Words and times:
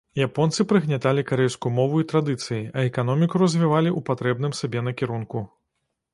Японцы 0.23 0.63
прыгняталі 0.69 1.23
карэйскую 1.31 1.71
мову 1.79 2.01
і 2.05 2.07
традыцыі, 2.13 2.61
а 2.77 2.87
эканоміку 2.91 3.35
развівалі 3.43 3.89
ў 3.93 3.99
патрэбным 4.09 4.59
сабе 4.63 4.79
накірунку. 4.91 5.47